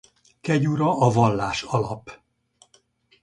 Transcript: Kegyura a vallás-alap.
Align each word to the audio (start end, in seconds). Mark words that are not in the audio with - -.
Kegyura 0.41 0.99
a 0.99 1.09
vallás-alap. 1.11 2.21